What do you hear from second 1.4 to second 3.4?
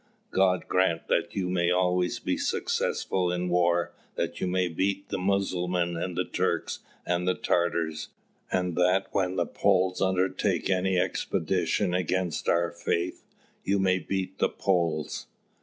may always be successful